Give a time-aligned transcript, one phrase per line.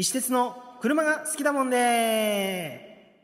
[0.00, 3.18] 石鉄の車が好きだもんで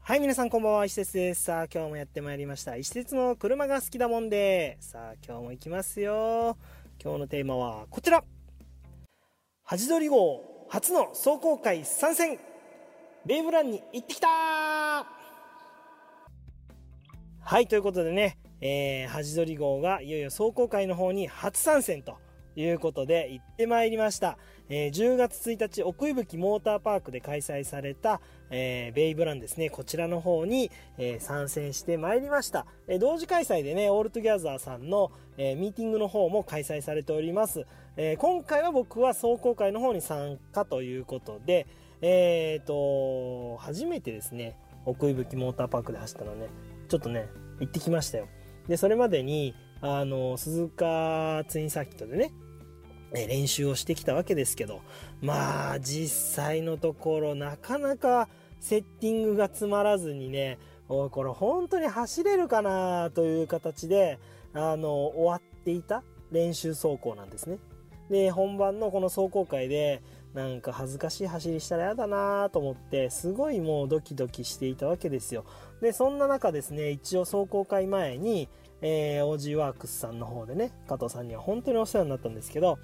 [0.00, 1.44] はい、皆さんこんばんは、石鉄です。
[1.44, 2.76] さあ、今日もやってまいりました。
[2.76, 6.56] 石鉄の車が好きだもんでさあ、今日も行きますよ。
[6.98, 8.24] 今日のテーマはこちら
[9.64, 12.38] ハジドリ号初の走行会参戦
[13.26, 15.04] ベイブランに行ってきたは
[17.60, 22.16] い、ということでね、えー、ハジドリ号がいよいよ走行会の方に初参戦と
[22.60, 24.38] いうことで行ってまいりました。
[24.68, 32.66] えー、10月1日、奥伊吹モーターパークで開催された、えー、 Baberun ですね、こちらの方に、えー、参戦してまいりました。
[32.86, 37.66] え、同時開催でね、オールトゥギャザーさんの、え、ミーティングの方も開催されております。
[37.96, 41.66] え、今回は僕は走行会の方に参加ということで、
[42.00, 46.48] えーと、初めてですね、奥伊吹モーターパークで走ったのね、
[46.88, 47.28] ちょっとね、
[47.60, 48.28] 行ってきましたよ。
[48.68, 52.32] で、それまでに、あの、鈴鹿ツインサーキットでね、
[53.12, 54.80] 練習をしてきたわけですけど、
[55.20, 58.28] まあ、実際のところ、なかなか
[58.60, 64.18] セッティングがつまらずにね、お、これ本当に走れるかなという形で、
[64.54, 67.58] あの、終わっていた練習走行なんですね。
[68.10, 70.02] で、本番のこの走行会で、
[70.34, 75.44] なんか恥ずかしい走りしたら嫌だなと思って、すごいもうドキドキしていたわけですよ。
[75.80, 78.48] で、そんな中ですね、一応走行会前に、
[78.80, 82.78] えー、OG ワークスさんの方でね、加藤さんには本当にお世話になったんですけど、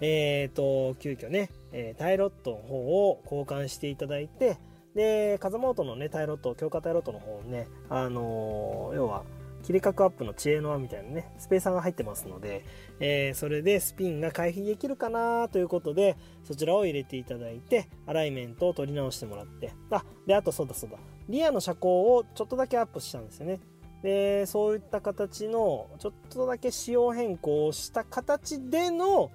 [0.00, 4.58] えっ、ー、と、急遽ね、えー、タイロットの方を交換していただいて、
[4.94, 9.24] で、風モートのね、タイロット、強化タイロットの方をね、あのー、要は、
[9.68, 12.64] 切り角アップの知恵の輪みたいなね、スペーサーが入ってますので、
[13.00, 20.96] えー、それでスピンが回避できるかなということで、そちらを入れていただいて、アライメントを取り直してもらって、あ、で、あとそうだそうだ、
[21.28, 23.60] リアの車高をちょっとだけアップしたんですよね。
[24.02, 29.30] で、そういった形の、ちょっとだけ仕様変更をした形での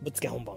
[0.00, 0.56] ぶっつけ本番。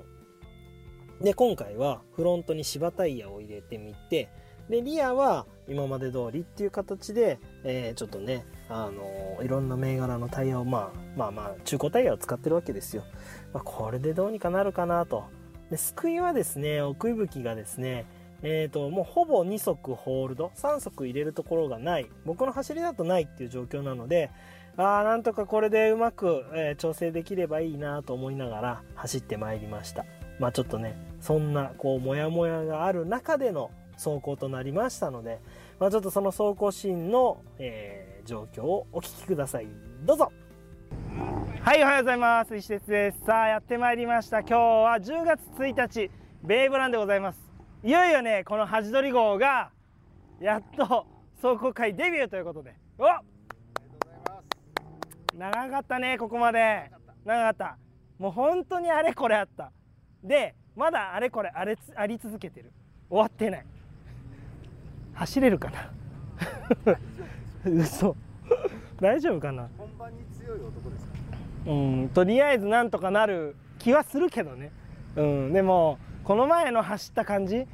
[1.19, 4.29] で、今回はフロントに芝タイヤを入れてみて、
[4.69, 13.03] で、リアは今まで通りっていう形で、えー、ちょっとね、あのー、いろんな銘柄のタイヤを、まあ、まあまあ、中古タイヤを使ってるわけですよ。
[13.53, 15.25] まあ、これでどうにかなるかなと。
[15.69, 18.05] で、救いはですね、奥吹きがですね、
[18.43, 22.09] え、ー、と、もうほぼ2足ホールド、3足入れるところがない。
[22.25, 24.29] 僕の走りだとないっていう状況なので、
[24.77, 30.05] ああ、なんとかこれでうまく、えー、調整できればいいなと思いながら走ってまいりました。
[30.39, 35.39] まあちょっとね、そんな、こう、モヤモヤがある中での走行となりましたので、
[35.79, 39.67] まあちょっとその走行シーンの、えー、状況をお聞きください。
[40.05, 40.31] どうぞ
[41.61, 42.55] はい、おはようございます。
[42.55, 43.25] 石鉄です。
[43.25, 44.39] さあ、やってまいりました。
[44.39, 46.11] 今日は10月1日、
[46.43, 47.47] ベイブランでございます。
[47.83, 49.69] いよいよねこのハジドリ号が
[50.41, 51.05] やっと
[51.41, 53.05] 走行会デビューということでお
[55.37, 56.89] 長かったねここまで
[57.23, 57.77] 長かった
[58.17, 59.71] もう本当にあれこれあった
[60.23, 62.71] でまだあれこれあれあり続けてる
[63.09, 63.65] 終わってない
[65.17, 65.91] 走れるかな？
[67.65, 68.15] 嘘。
[69.01, 69.67] 大丈夫かな？
[69.77, 71.11] 本番に強い男ですか？
[71.65, 74.71] うんとりあえずなんとかなる気はするけどね。
[75.15, 77.67] うんでもこの前の走った感じ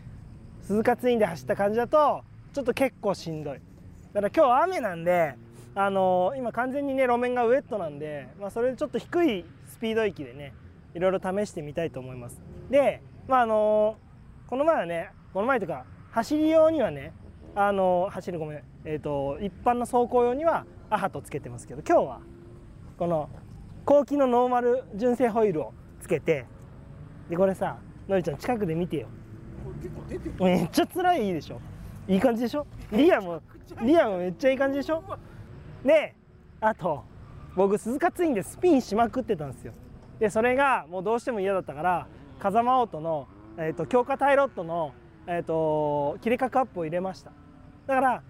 [0.61, 3.59] 鈴鹿ツインで走った感じだとちょっと結構しんどい。
[4.13, 5.35] だから今日雨なんで
[5.75, 10.53] あのー、今完全にね路面がウェットなんで、まあ、それでちょっと低いスピード域でね
[10.93, 12.41] いろいろ試してみたいと思います。
[12.69, 17.11] でまああのー、この前はねこの前というか走り用にはね
[17.55, 18.63] あのー、走るごめん。
[18.85, 22.19] えっ、と一般の走行用にはアハトつけてますけど今日は
[22.97, 23.29] この
[23.85, 26.45] 後期のノーマル純正ホイールをつけて
[27.29, 27.77] でこれさ
[28.07, 29.07] のりちゃん近くで見てよ。
[30.39, 31.59] めっちゃ辛いでしょ？
[32.07, 32.65] いい感じでしょ？
[32.91, 33.41] リアも
[33.81, 35.03] リアもめっちゃいい感じでしょ？
[35.85, 36.15] で
[36.59, 37.03] あと
[37.55, 39.73] 僕鈴鹿ツインでスピンしまくってたんですよ。
[40.19, 42.07] でそれがもうどうしても嫌だったから
[42.39, 43.27] 風間オートの、
[43.57, 44.93] えーと、強化タイロットの、
[45.27, 47.31] えーと、切れ角アップを入れました
[47.87, 48.23] だから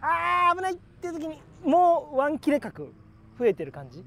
[0.00, 2.88] あー危ないっていう時にもうワン切れ角
[3.38, 4.04] 増えてる感じ。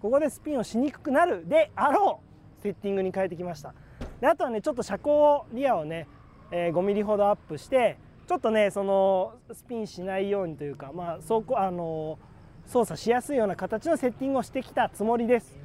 [0.00, 2.20] ここでスピンをしにくくなるであろ
[2.58, 3.74] うセッティングに変えてきました。
[4.20, 6.08] であとはねちょっと車高リアをね、
[6.50, 12.18] えー、5ミリほどアップしてちょっとねそのスピンしないようにというかまあ走行あの
[12.66, 15.56] 操作しやすいような形のセッティングをしてきたつもりです。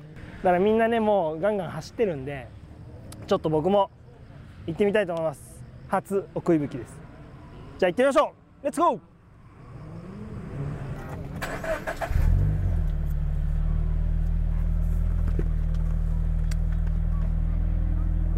[0.44, 2.48] だからみんなねもうガンガン走ってるんで
[3.26, 3.90] ちょっと僕も
[4.68, 5.64] 行ってみたいと思います。
[5.88, 6.94] 初奥い吹きです。
[7.80, 8.47] じゃあ行ってみましょう。
[8.64, 9.00] レッツゴー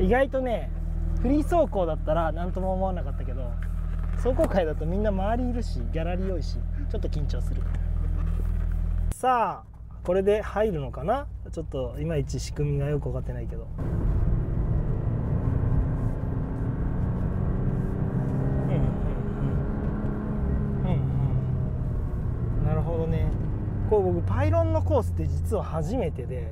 [0.03, 0.71] 意外とね
[1.21, 3.51] フリー走行だったら何とも思わなかったけど
[4.15, 6.57] 走行会だとみんな周りいるしギャラリー多いし
[6.89, 7.61] ちょっと緊張する。
[9.13, 9.69] さあ
[10.03, 11.27] これで入るのかな？
[11.51, 13.67] ちょっといまいち仕組みがよく分かってないけど。
[23.89, 26.51] こう僕パイロンのコースって実は初めてで。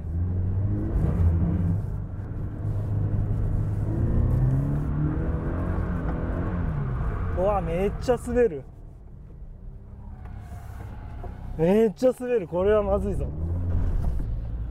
[7.37, 8.63] うわめっちゃ滑る。
[11.57, 12.47] めっちゃ滑る。
[12.47, 13.27] これはまずいぞ。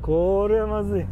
[0.06, 1.06] これはまずい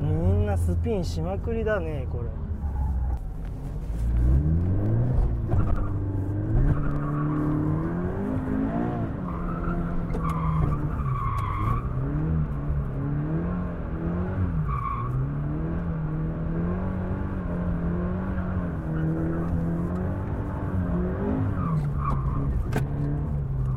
[0.00, 2.30] みんなスピンしまくりだねこれ。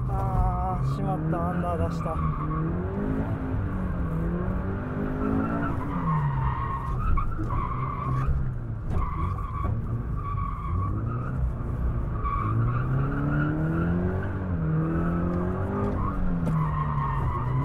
[0.08, 1.50] あーしまった。
[1.50, 2.31] アンダー出した。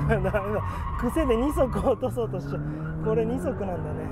[0.08, 0.42] ダメだ
[0.98, 2.62] 癖で2足落とそうとしちゃう
[3.04, 4.06] これ2足なんだね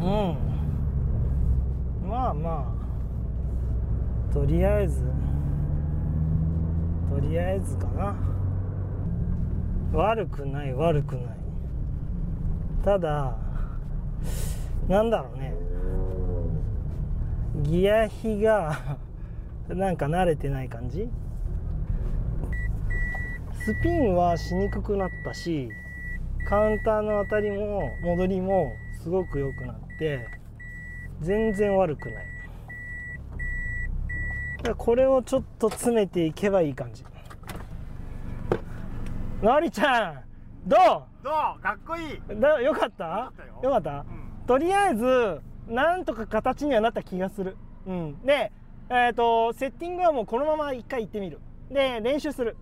[0.00, 0.36] うん。
[2.08, 2.69] まあまあ。
[4.32, 5.02] とりあえず
[7.10, 8.16] とりあえずかな。
[9.92, 11.24] 悪くない悪くない。
[12.84, 13.36] ただ
[14.88, 15.54] なんだろうね。
[17.62, 18.96] ギア比が
[19.68, 21.10] なんか慣れてない感じ。
[23.64, 25.70] スピンはしにくくなったし
[26.48, 30.26] カウンターの当たりも戻りもすごく良くなって
[31.20, 32.39] 全然悪くない。
[34.68, 37.04] らこれをちょっと詰めていけばいい感じ。
[39.42, 40.20] のりちゃん
[40.68, 40.76] ど
[41.22, 41.60] どう？
[41.60, 42.16] かっこいい。
[42.16, 43.04] うだよかった？
[43.04, 43.60] よかったよ。
[43.62, 43.90] よかった？
[43.90, 44.04] うん。
[44.46, 47.56] とりあえずなんとか形にはなった気がする。
[47.86, 48.20] うん。
[48.22, 48.52] で
[48.90, 51.40] えっ、とセッティングはもうこのまま一回行ってみる。
[51.70, 52.56] で練習する。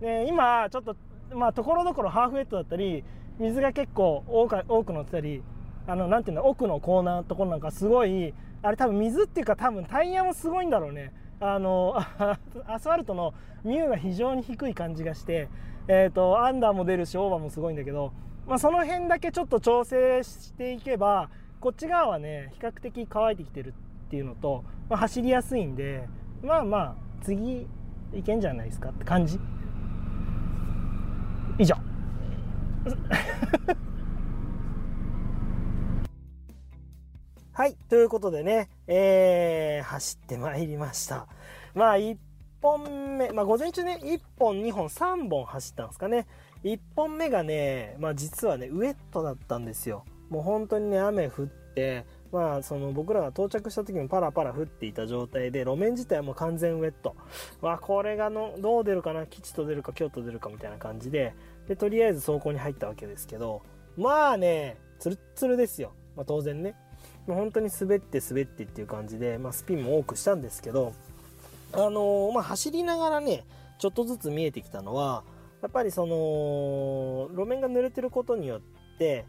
[0.00, 0.96] で今ちょっと
[1.32, 3.04] まあところどころハーフウェットだったり
[3.38, 5.42] 水が結構多か多く乗ってたり
[5.86, 6.46] あのなんていうの？
[6.46, 11.96] 奥のコーナーのところなんかすごいあれ多分水っていうか多分タイヤもすごいんだろうねあの
[12.66, 13.34] アスファルトの
[13.64, 15.48] ミューが非常に低い感じがして、
[15.88, 18.12] えー、とアンダーも出るしオーバーもすごいんだけど、
[18.46, 21.28] まあ、その辺だけちょっと調整していけば
[21.60, 23.74] こっち側はね比較的乾いてきてる
[24.06, 26.08] っていうのと、まあ、走りやすいんで
[26.42, 27.66] まあまあ次
[28.12, 29.38] いけんじゃないですかって感じ。
[31.58, 31.74] 以上。
[37.56, 41.26] はいということでね、えー走ってまいりました。
[41.72, 42.18] まあ1
[42.60, 46.26] 本目まあ午前中ね1本2本3本走ったんですかね。
[46.64, 50.04] 1本目がねまあ実はねウェットだったんですよ。
[50.28, 57.16] もう本当にね雨降ってまあその僕らが到着した時もパラパラ降っていた状態で路面自体はもう完全ウェット。
[57.62, 61.32] まあこれがのどう出るかな吉と出るか京と出るかみたいな感じで
[61.68, 63.62] でとりあえず走行に入ったわけですけど
[63.96, 66.74] まあねツルッツルですよ、まあ、当然ね。
[67.26, 70.92] もう本当に滑って滑ってっていう感じで、まあ、スピンも多くしたんですけど
[71.72, 73.44] あのーまあ走りながらね
[73.78, 75.24] ちょっとずつ見えてきたのは
[75.62, 79.26] やっぱりその路面が濡れてることによって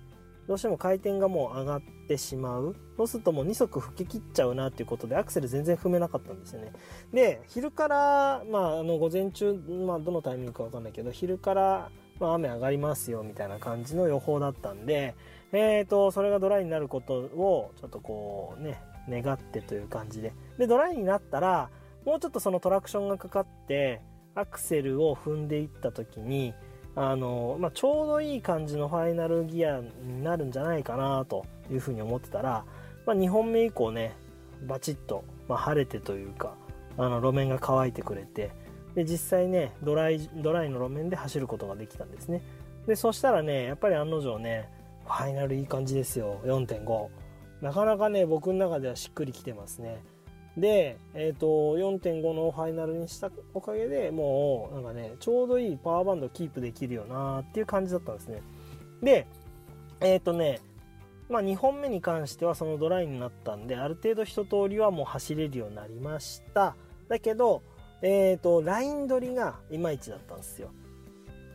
[0.48, 2.76] どうしても回転がもう上がってしまう。
[2.96, 6.72] そうするともう2足吹き切っちゃうなっていうことでアクセル全然踏めなかったんですよね。
[7.14, 9.54] で昼からまああの午前中
[9.86, 15.16] まあどのタイミングかわかんないけど昼からまあ雨上がりますよみたいな感じの予報だったんで
[15.52, 20.34] えーとそれがドライになることをちょっとこうね願ってという感じで。
[20.58, 21.70] でドライになったら
[22.06, 24.02] もうちょっとそのトラクションがかかって
[24.36, 26.54] アクセルを踏んでいった時に
[26.96, 32.66] あの、まあ、ちょうどいい感じのファイナルギアになるんじゃないかなというふうに思ってたら、
[33.06, 34.16] まあ、2本目以降ね
[34.66, 36.56] バチッと、まあ、晴れてというか
[36.98, 38.52] あの路面が乾いてくれて
[38.98, 42.42] で実際ねドライドライの路面で走ることができたんですね。
[42.88, 44.68] でそしたらねやっぱり案の定ね
[45.06, 46.42] ファイナルいい感じですよ。
[46.46, 47.08] 4.5
[47.62, 50.02] なかなかね僕の中ではしっくりきてますね。
[50.58, 58.42] で、えー、と4.5のファイナルにしたおかげでもうなんかねちょうどいいパワーバンドキープできるよなっていう感じだったんですね。
[59.04, 59.28] で
[60.00, 60.60] えっ、とね
[61.30, 66.76] まあ2本目に関してはそのドライになったんである程度一通りはもう走れるようになりました。
[67.08, 67.62] だけど
[68.02, 70.70] えっ、と、ライン取りがいまいちだったんですよ。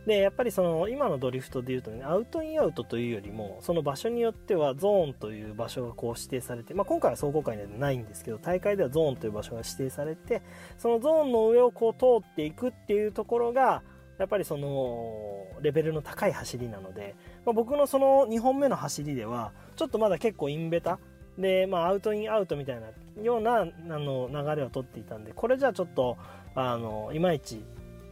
[0.05, 10.41] で、やっぱりその、今のドリフトで言うとね、アウトインアウトというよりも、その場所によってはゾーンという場所がこう指定されて、まあ今回は総合会ではないんですけど、大会ではゾーンという場所が指定されて、
[10.77, 13.81] そのゾーンの上をこう通っていくっていうところが、
[14.17, 20.99] やっぱりその、レベルの高い走りなので、まあ、僕のその2本目の走りでは、ちょっとまだ結構インベタ、
[21.37, 22.87] で、まあ、アウトインアウトみたいな
[23.21, 26.17] ようなあの流れを取っていたんで、これじゃあちょっと、
[26.55, 27.63] あの、いまいち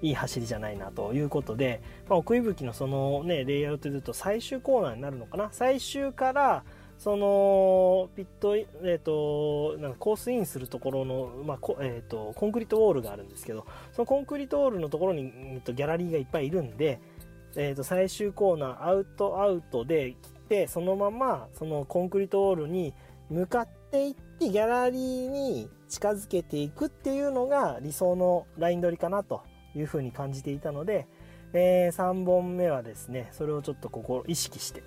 [0.01, 5.49] いい走りじゃないなということで、まあ、奥井吹のそのね、レイアウトで言うと最終コーナーになるのかな？
[5.51, 6.63] 最終から、
[6.97, 16.99] その、ピット、えっ、ー、と、なんかコースインするところの、まあ、え、ー、と、コンクリートウォールがあるんですけど、そのコンクリートウォールのところに、えっと、ギャラリーがいっぱいいるんで、
[17.55, 22.93] え、ー、と、最終コーナー、アウトアウトで来て、そのまま、そのコンクリートウォールに
[23.29, 29.43] 向かっていって、ギャラリーに近づけていくっていうのが理想のライン取りかなと
[29.75, 31.07] いうふうに感じていたので、
[31.53, 34.83] えー、3本目はですね、それをちょっとここ意識して、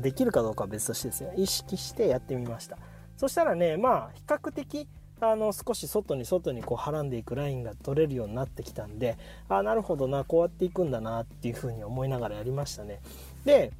[0.00, 1.32] できるかどうかは別としてですよ。
[1.36, 2.78] 意識してやってみました。
[3.16, 4.88] そしたらね、まあ、比較的、
[5.20, 9.16] あの、少し外に外にこう、はらんでいくラインが取れるようになってきたんで、
[9.48, 13.00] あなるほどな、こうやっていくんだな、っていうふうに思いながらやりましたね。
[13.44, 13.72] で、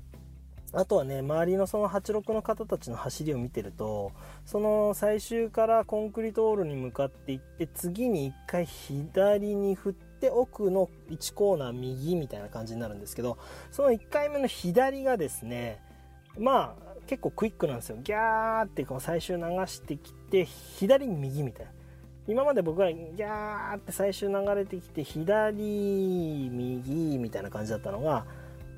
[0.72, 4.12] あとはね、周りのその86の方たちの走りを見てると、
[4.44, 13.38] その最終からコンクリートオールに向かっていって、次に1回左に振って、奥の1コーナー右みたいな感じになるんですけど、
[13.70, 15.80] その1回目の左がですね、
[16.38, 17.96] まあ、結構クイックなんですよ。
[18.02, 21.72] ギャーってこう最終流してきて、左右みたいな。
[22.26, 28.26] 今まで僕はギャーって最終流れてきて、左、右みたいな感じだったのが、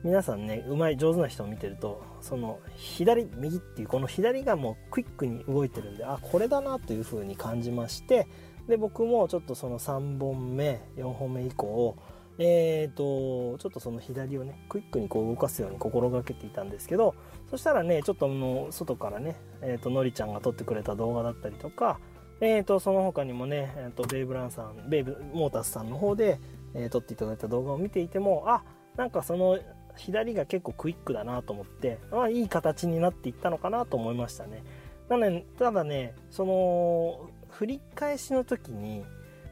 [0.02, 8.26] 皆さんね、うまい、上手な人を見てると、その、左、右っていう、この左がもうクイックに動いてるんで、あ、これだなという風に感じまして、
[8.66, 11.97] で、僕もちょっとその3本目、4本目以降、
[12.38, 17.14] えーと、ちょっとその左をね、クイックにこう動かすように心がけていたんですけど、
[17.50, 22.00] そしたらね、ちょっとの外からね、えーと、のりちゃんが撮ってくれた動画だったりとか、
[22.40, 26.40] えーと、その他にもね、えーと、ベイブランさん、ベイブモータスさんの方で、
[26.73, 28.62] えー、撮っていただいた動画を見ていても、あ、
[28.97, 29.59] なんかその
[30.00, 34.62] 左が結構クイックだなと思って、まあ、いい形になっていったのかなと思いましたね。
[35.09, 39.04] なので、ただね、その、振り返しの時に、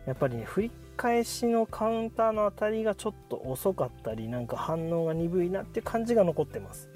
[0.06, 6.88] やっぱりね、振り返しのカウンターの当たりがちょっと遅かったり、なんか反応が鈍いなっていう感じが残ってます。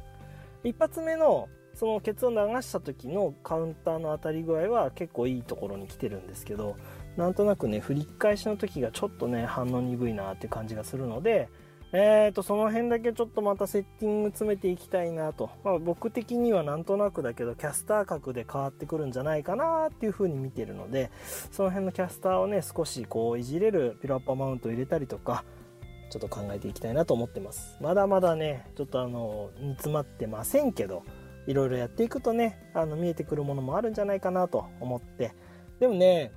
[0.64, 6.76] 一発目の、そのケツを流した時のカウンターの当たり具合は結構いいところに来てるんですけど、
[7.16, 11.48] なんとなくね、振り返しの時がちょっとね、反応鈍いなっていう感じがするので、
[11.94, 15.50] えーと、その辺だけちょっとまたセッティング詰めていきたいなと。
[15.62, 21.10] まあ、僕的にはなんとなくだけど、キャスター角で変わってくるんじゃないかなっていう風に見てるので、
[21.50, 25.44] その辺のキャスターをね、少しこういじれるピロアッパマウントを入れたりとか、
[26.08, 27.76] ちょっと考えていきたいなと思ってます。
[27.80, 31.02] まだまだね、ちょっとあの、煮詰まってませんけど、
[31.46, 35.34] いろいろやっていくとね、あの、見えてくるものもあるんじゃないかなと思って。
[35.78, 36.32] でもね、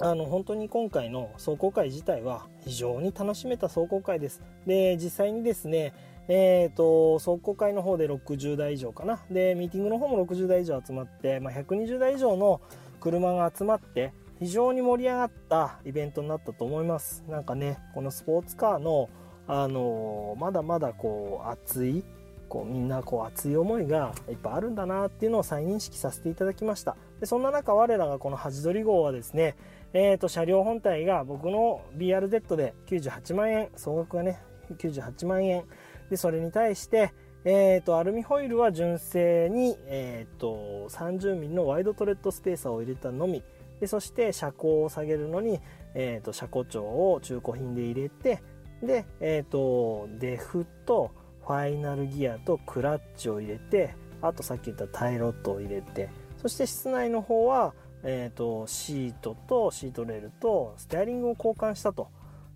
[0.00, 4.42] あの本当に今回の壮行会自体は非常に楽しめた壮行会です。
[4.66, 5.92] で、実際にですね、
[6.26, 9.20] え、ー、と、壮行会の方で60台以上かな。
[9.30, 12.60] で、ミーティングの方も60台以上集まって、まあ、120台以上の
[13.00, 17.22] 車が集まって、非常に盛り上がったイベントになったと思います。
[17.28, 19.08] なんかね、このスポーツカーの、
[19.46, 22.02] あのまだまだこう、熱い、
[22.48, 26.96] こう、みんなこう、熱い思いがいっぱいあるんだなっていうのを再認識させていただきました。
[27.20, 29.56] で、そんな中、我らがこのハジドリ号はですね、
[29.94, 34.40] えー、と、車両本体が僕の BRZ で98万円、総額がね、
[34.76, 35.64] 98万円。
[36.10, 43.44] で、それに対して、えー、と、アルミホイルは純正に、えー、と、30ミリのワイドトレッドスペーサーを入れたのみ。
[43.78, 45.60] で、そして車高を下げるのに、
[45.94, 48.42] えー、と、車高調を中古品で入れて、
[48.82, 51.12] で、えっ、と、デフと
[51.46, 56.08] ファイナルギアとクラッチを入れて、あとさっき言ったタイロットを入れて、
[56.38, 57.74] そして室内の方は、
[58.04, 62.10] えーと、シートとシートレールとステアリングを交換したと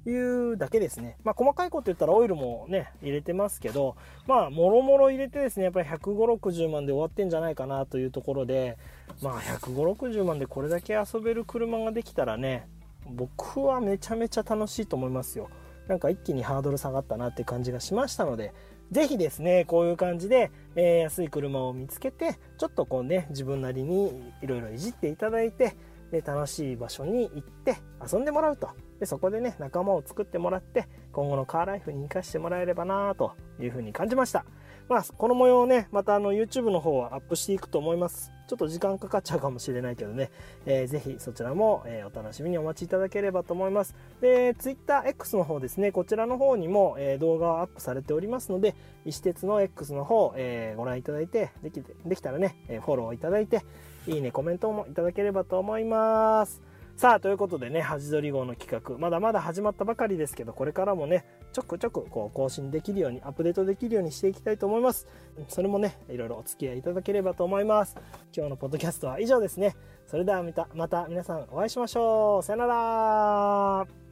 [0.06, 0.12] い
[0.52, 1.16] うだけですね。
[1.24, 8.76] まあ、細かいこと言ったらオイルもね、入れてますけど、まあ、もろもろ入れてですね、やっぱり150、60万で終わってんじゃないかなというところで、
[9.22, 12.68] まあ、150、60万でこれだけ遊べる車ができたらね、
[13.06, 15.48] 僕はめちゃめちゃ楽しいと思いますよ。
[15.88, 18.52] なんか一気にハードル下がったなって感じがしましたので、
[18.92, 25.76] ぜひですね、こういう感じで、えー、安い車を見つけて、ちょっとこうね、自分なりにいろいろいじっていただいて、
[26.10, 27.76] で、楽しい場所に行って
[28.10, 28.70] 遊んでもらうと。
[28.98, 34.44] で、そこでね、仲間を作ってもらって、今後のカーライフに活かしてもらえればなというふうに感じました。
[34.88, 38.32] まあ、この模様をね、またあの YouTube の方はアップしていくと思います。
[38.46, 40.30] ちょっと時間かかっちゃうかもしれないけどね、
[40.64, 43.94] えー、ぜひそちらも、え、お楽しみにお待ちいただければと思います。
[44.22, 53.60] で、TwitterX の方ですね、こちらの方にも、え、動画をアップされておりますので、石鉄の X の方、え、ご覧いただいて、できできたらね、えフォローいただいて、
[54.06, 56.67] いいね、コメントもいただければと思います。
[56.98, 65.06] さあ、ということでね、ハジドリ号の企画、まだまだ始まったばかりですけど、これからもね、ちょくちょくこう更新できるように、アップデートできるようにしていきたいと思います。
[65.46, 67.94] それもね、いろいろお付き合いいただければと思います。
[68.36, 69.76] 今日のポッドキャストは以上ですね。
[70.08, 72.42] それではまた、また皆さんお会いしましょう。
[72.42, 74.07] さよなら